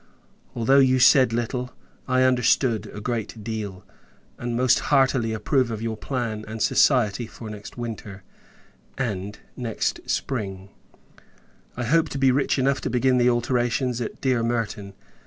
[0.55, 1.75] Although you said little,
[2.07, 3.85] I understood a great deal,
[4.39, 8.23] and most heartily approve of your plan and society for next winter;
[8.97, 10.69] and, next spring,
[11.77, 14.95] I hope to be rich enough to begin the alterations at dear Merton.